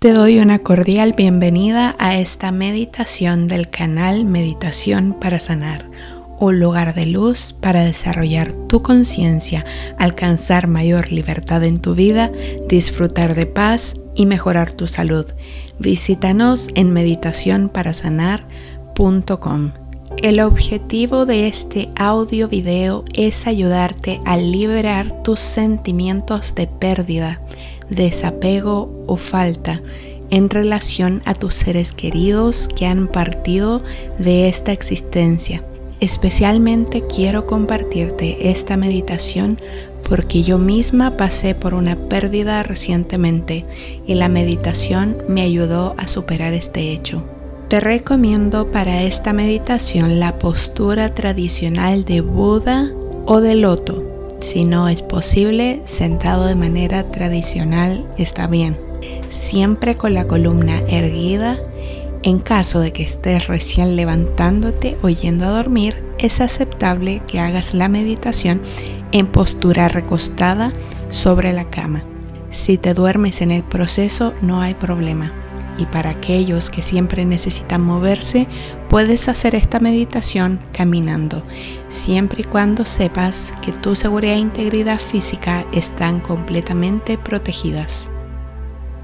[0.00, 5.90] Te doy una cordial bienvenida a esta meditación del canal Meditación para Sanar,
[6.38, 9.66] un lugar de luz para desarrollar tu conciencia,
[9.98, 12.30] alcanzar mayor libertad en tu vida,
[12.66, 15.26] disfrutar de paz y mejorar tu salud.
[15.78, 19.72] Visítanos en meditacionparasanar.com.
[20.16, 27.42] El objetivo de este audio video es ayudarte a liberar tus sentimientos de pérdida
[27.90, 29.82] desapego o falta
[30.30, 33.82] en relación a tus seres queridos que han partido
[34.18, 35.64] de esta existencia.
[35.98, 39.58] Especialmente quiero compartirte esta meditación
[40.08, 43.66] porque yo misma pasé por una pérdida recientemente
[44.06, 47.22] y la meditación me ayudó a superar este hecho.
[47.68, 52.90] Te recomiendo para esta meditación la postura tradicional de Buda
[53.26, 54.09] o de loto
[54.40, 58.78] si no es posible, sentado de manera tradicional está bien.
[59.28, 61.58] Siempre con la columna erguida.
[62.22, 67.72] En caso de que estés recién levantándote o yendo a dormir, es aceptable que hagas
[67.72, 68.60] la meditación
[69.12, 70.72] en postura recostada
[71.08, 72.04] sobre la cama.
[72.50, 75.39] Si te duermes en el proceso, no hay problema
[75.78, 78.46] y para aquellos que siempre necesitan moverse,
[78.88, 81.42] puedes hacer esta meditación caminando,
[81.88, 88.08] siempre y cuando sepas que tu seguridad e integridad física están completamente protegidas.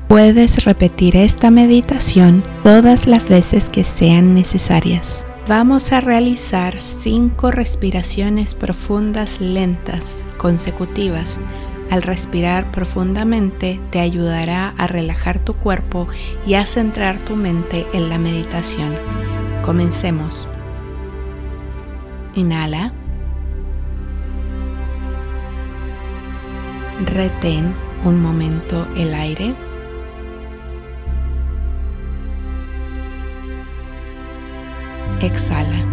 [0.08, 5.26] Puedes repetir esta meditación todas las veces que sean necesarias.
[5.48, 11.38] Vamos a realizar cinco respiraciones profundas lentas, consecutivas,
[11.90, 16.08] al respirar profundamente te ayudará a relajar tu cuerpo
[16.46, 18.94] y a centrar tu mente en la meditación.
[19.62, 20.48] Comencemos.
[22.34, 22.92] Inhala.
[27.04, 29.54] Retén un momento el aire.
[35.20, 35.84] Exhala.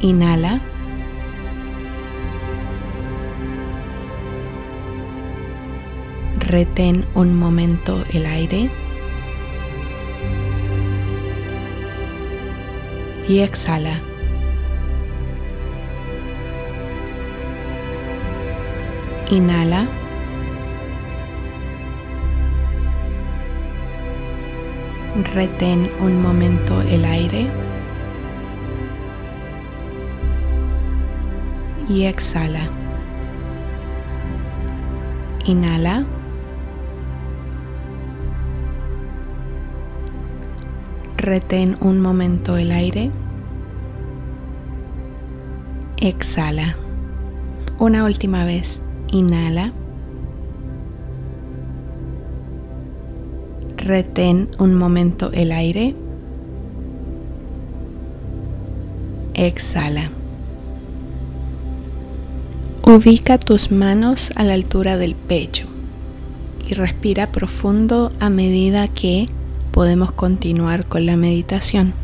[0.00, 0.60] Inhala.
[6.52, 8.68] Retén un momento el aire.
[13.26, 13.98] Y exhala.
[19.30, 19.88] Inhala.
[25.32, 27.46] Retén un momento el aire.
[31.88, 32.68] Y exhala.
[35.46, 36.04] Inhala.
[41.22, 43.12] Retén un momento el aire.
[45.98, 46.74] Exhala.
[47.78, 48.82] Una última vez.
[49.12, 49.72] Inhala.
[53.76, 55.94] Retén un momento el aire.
[59.34, 60.10] Exhala.
[62.84, 65.66] Ubica tus manos a la altura del pecho
[66.68, 69.28] y respira profundo a medida que
[69.72, 71.94] podemos continuar con la meditación.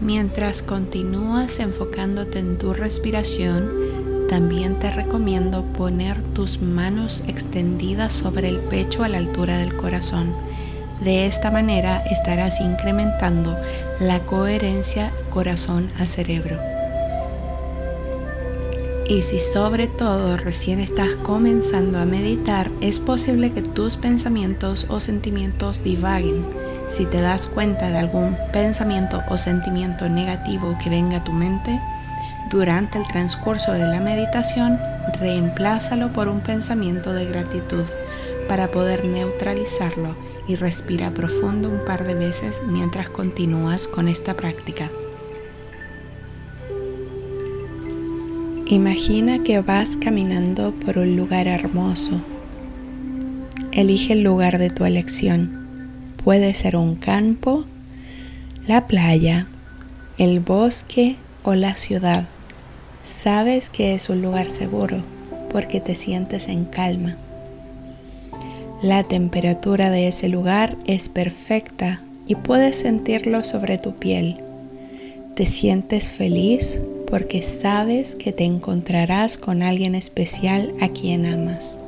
[0.00, 3.70] Mientras continúas enfocándote en tu respiración,
[4.28, 10.34] también te recomiendo poner tus manos extendidas sobre el pecho a la altura del corazón.
[11.02, 13.56] De esta manera estarás incrementando
[14.00, 16.71] la coherencia corazón a cerebro.
[19.08, 25.00] Y si sobre todo recién estás comenzando a meditar, es posible que tus pensamientos o
[25.00, 26.44] sentimientos divaguen.
[26.88, 31.80] Si te das cuenta de algún pensamiento o sentimiento negativo que venga a tu mente,
[32.50, 34.78] durante el transcurso de la meditación,
[35.18, 37.84] reemplázalo por un pensamiento de gratitud
[38.46, 40.14] para poder neutralizarlo
[40.46, 44.90] y respira profundo un par de veces mientras continúas con esta práctica.
[48.66, 52.20] Imagina que vas caminando por un lugar hermoso.
[53.72, 55.66] Elige el lugar de tu elección.
[56.22, 57.64] Puede ser un campo,
[58.66, 59.48] la playa,
[60.16, 62.28] el bosque o la ciudad.
[63.02, 64.98] Sabes que es un lugar seguro
[65.50, 67.16] porque te sientes en calma.
[68.80, 74.38] La temperatura de ese lugar es perfecta y puedes sentirlo sobre tu piel.
[75.34, 76.78] Te sientes feliz
[77.12, 81.78] porque sabes que te encontrarás con alguien especial a quien amas.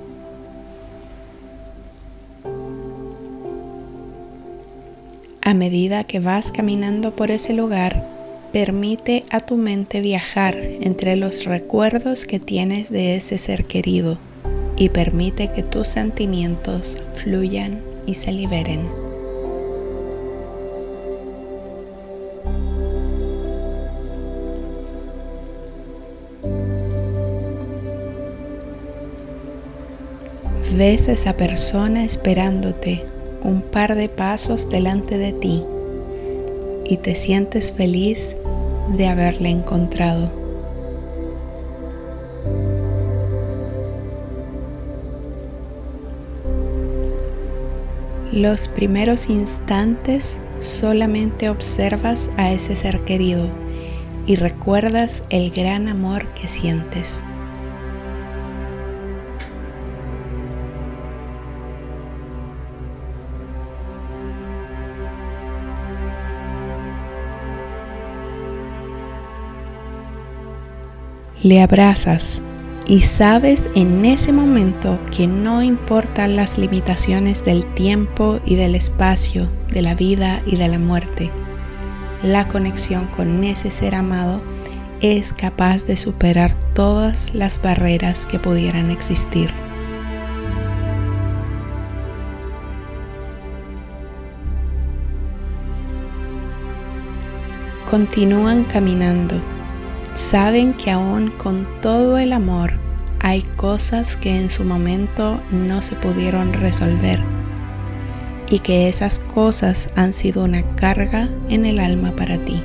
[5.41, 8.13] A medida que vas caminando por ese lugar,
[8.55, 14.17] Permite a tu mente viajar entre los recuerdos que tienes de ese ser querido
[14.77, 19.04] y permite que tus sentimientos fluyan y se liberen.
[30.73, 33.05] Ves a esa persona esperándote
[33.43, 35.65] un par de pasos delante de ti
[36.85, 38.35] y te sientes feliz
[38.89, 40.31] de haberle encontrado.
[48.33, 53.49] Los primeros instantes solamente observas a ese ser querido
[54.27, 57.23] y recuerdas el gran amor que sientes.
[71.45, 72.43] Le abrazas
[72.87, 79.47] y sabes en ese momento que no importan las limitaciones del tiempo y del espacio,
[79.69, 81.31] de la vida y de la muerte,
[82.23, 84.41] la conexión con ese ser amado
[85.03, 89.51] es capaz de superar todas las barreras que pudieran existir.
[97.91, 99.54] Continúan caminando
[100.15, 102.73] saben que aún con todo el amor
[103.21, 107.21] hay cosas que en su momento no se pudieron resolver
[108.49, 112.63] y que esas cosas han sido una carga en el alma para ti.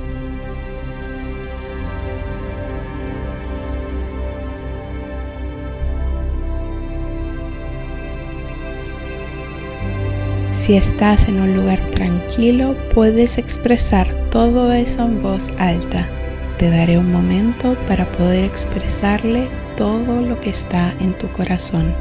[10.52, 16.06] Si estás en un lugar tranquilo, puedes expresar todo eso en voz alta
[16.60, 19.48] te daré un momento para poder expresarle
[19.78, 21.94] todo lo que está en tu corazón.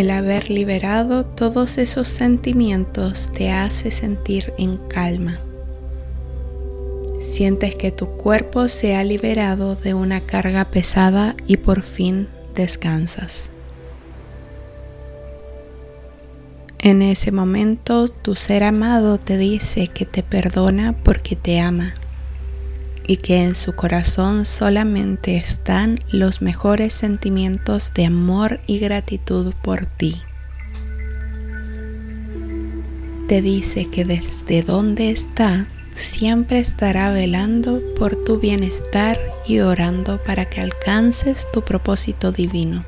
[0.00, 5.38] El haber liberado todos esos sentimientos te hace sentir en calma.
[7.20, 13.50] Sientes que tu cuerpo se ha liberado de una carga pesada y por fin descansas.
[16.78, 21.92] En ese momento tu ser amado te dice que te perdona porque te ama
[23.10, 29.84] y que en su corazón solamente están los mejores sentimientos de amor y gratitud por
[29.84, 30.14] ti.
[33.26, 40.44] Te dice que desde donde está siempre estará velando por tu bienestar y orando para
[40.44, 42.84] que alcances tu propósito divino.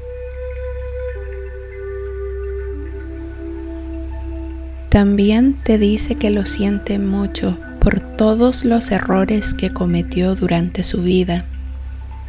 [4.89, 11.03] También te dice que lo siente mucho por todos los errores que cometió durante su
[11.03, 11.45] vida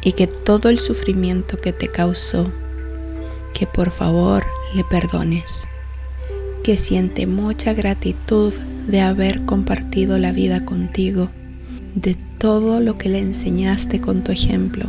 [0.02, 2.50] y que todo el sufrimiento que te causó,
[3.52, 4.44] que por favor
[4.74, 5.68] le perdones,
[6.64, 8.52] que siente mucha gratitud
[8.88, 11.30] de haber compartido la vida contigo,
[11.94, 14.86] de todo lo que le enseñaste con tu ejemplo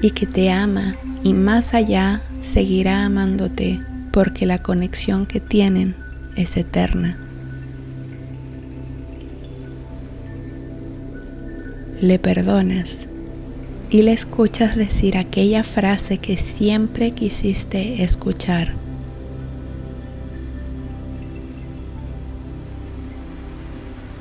[0.00, 3.78] y que te ama y más allá seguirá amándote
[4.10, 5.94] porque la conexión que tienen
[6.34, 7.16] es eterna.
[12.02, 13.06] Le perdonas
[13.88, 18.72] y le escuchas decir aquella frase que siempre quisiste escuchar.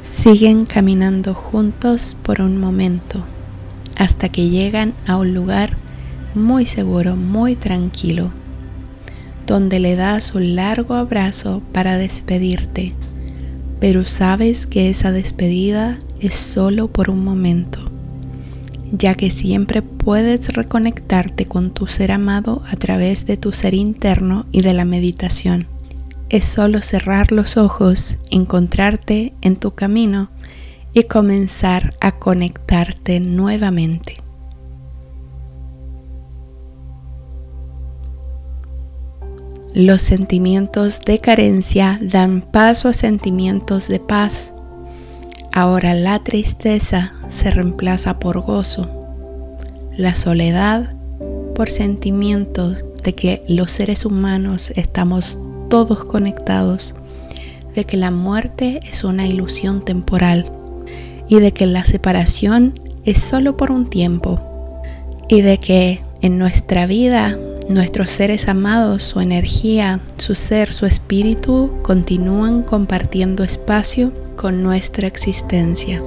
[0.04, 3.26] Siguen caminando juntos por un momento
[3.96, 5.76] hasta que llegan a un lugar
[6.36, 8.32] muy seguro, muy tranquilo,
[9.48, 12.94] donde le das un largo abrazo para despedirte,
[13.80, 17.80] pero sabes que esa despedida es solo por un momento,
[18.92, 24.46] ya que siempre puedes reconectarte con tu ser amado a través de tu ser interno
[24.52, 25.66] y de la meditación.
[26.30, 30.30] Es solo cerrar los ojos, encontrarte en tu camino
[30.94, 34.18] y comenzar a conectarte nuevamente.
[39.74, 44.54] Los sentimientos de carencia dan paso a sentimientos de paz.
[45.54, 48.90] Ahora la tristeza se reemplaza por gozo.
[49.98, 50.94] La soledad
[51.56, 55.40] por sentimientos de que los seres humanos estamos
[55.70, 56.96] todos conectados,
[57.76, 60.50] de que la muerte es una ilusión temporal
[61.28, 64.40] y de que la separación es solo por un tiempo
[65.28, 67.38] y de que en nuestra vida
[67.70, 76.02] nuestros seres amados, su energía, su ser, su espíritu continúan compartiendo espacio con nuestra existencia.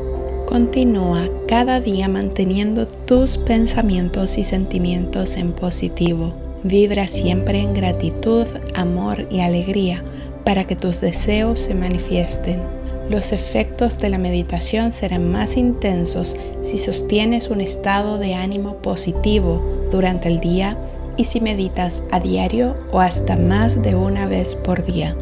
[0.46, 6.34] Continúa cada día manteniendo tus pensamientos y sentimientos en positivo.
[6.62, 10.02] Vibra siempre en gratitud, amor y alegría
[10.44, 12.60] para que tus deseos se manifiesten.
[13.08, 19.62] Los efectos de la meditación serán más intensos si sostienes un estado de ánimo positivo
[19.90, 20.78] durante el día
[21.16, 25.16] y si meditas a diario o hasta más de una vez por día.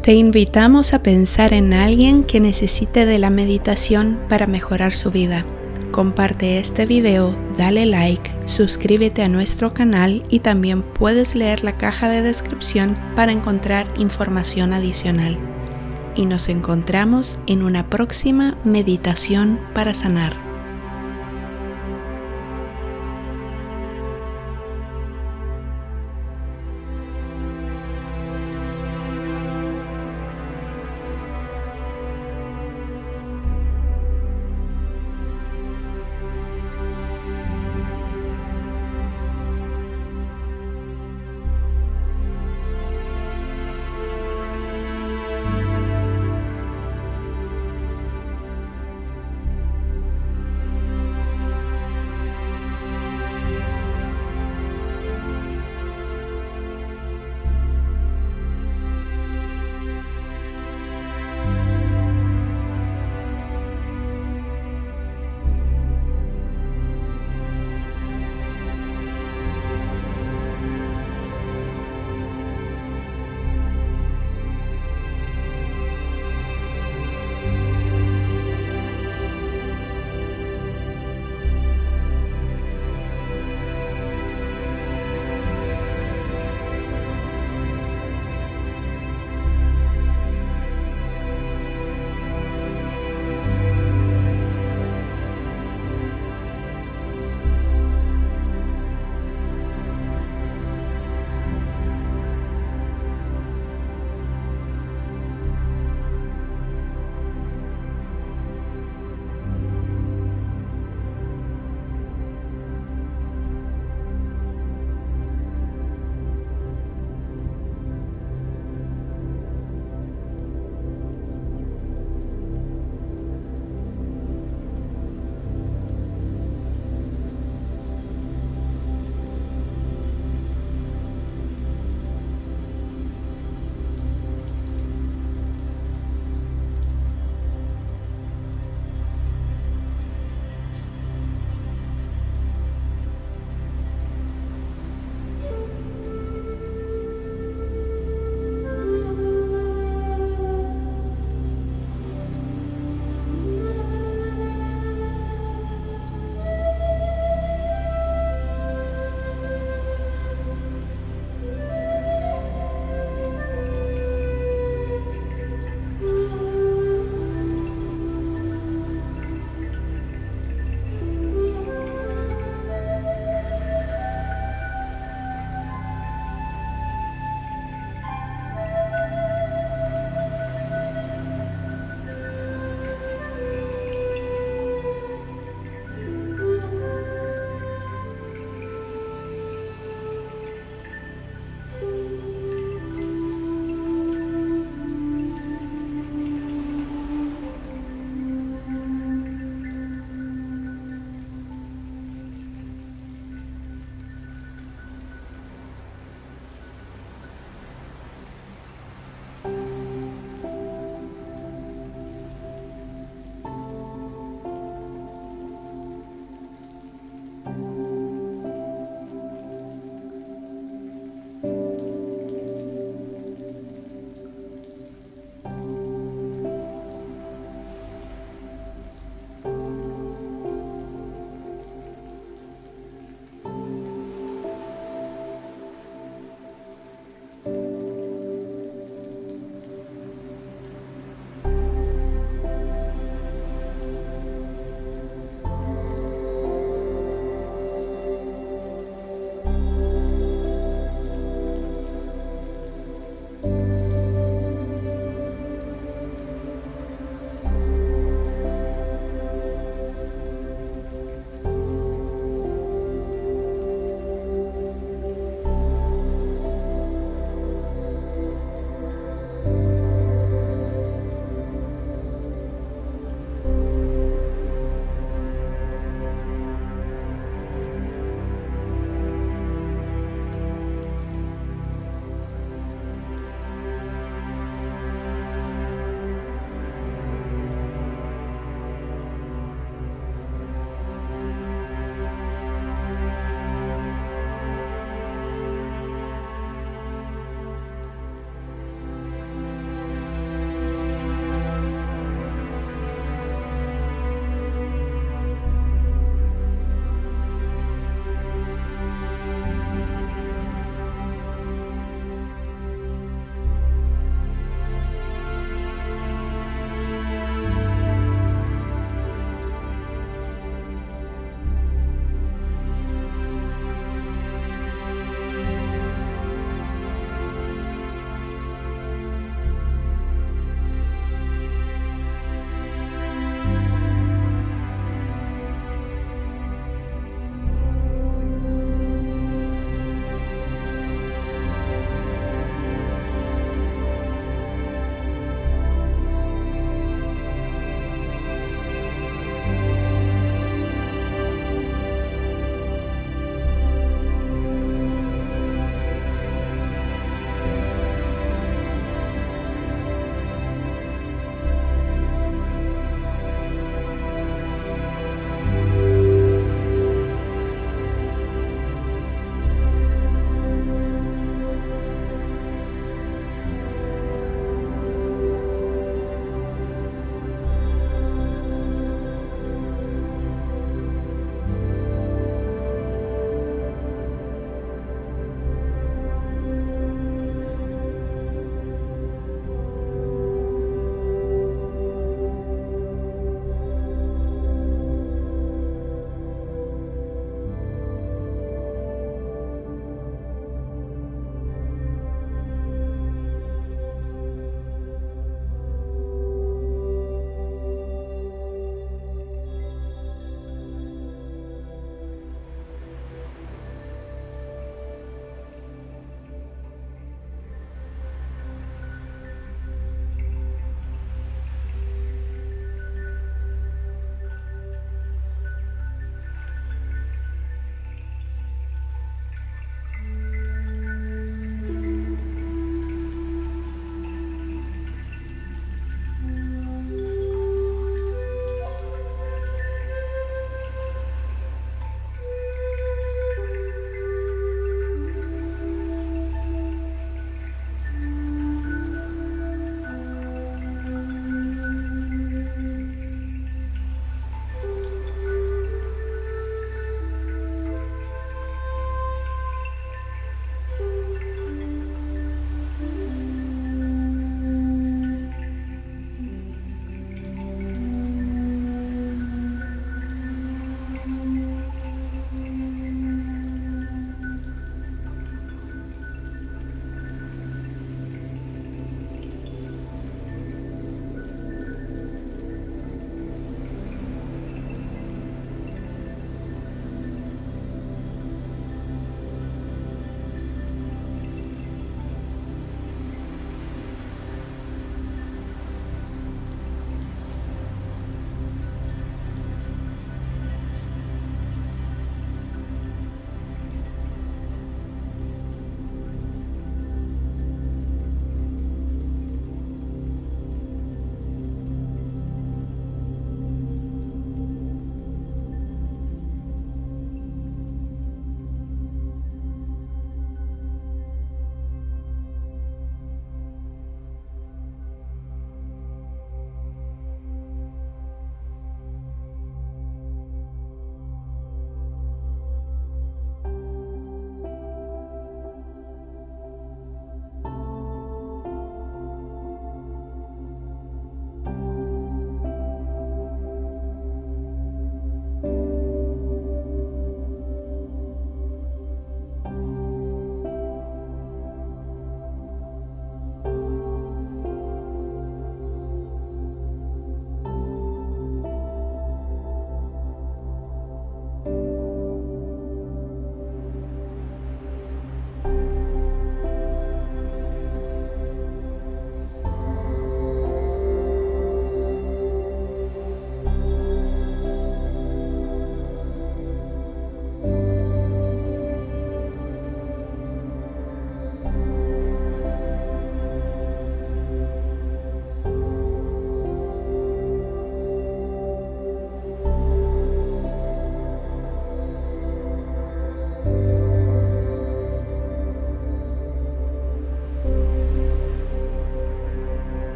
[0.00, 5.44] Te invitamos a pensar en alguien que necesite de la meditación para mejorar su vida.
[5.90, 12.08] Comparte este video, dale like, suscríbete a nuestro canal y también puedes leer la caja
[12.08, 15.53] de descripción para encontrar información adicional.
[16.14, 20.53] Y nos encontramos en una próxima meditación para sanar.